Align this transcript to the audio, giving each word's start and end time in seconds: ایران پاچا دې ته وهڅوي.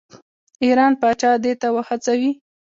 ایران 0.63 0.93
پاچا 1.01 1.31
دې 1.43 1.53
ته 1.61 1.67
وهڅوي. 1.75 2.31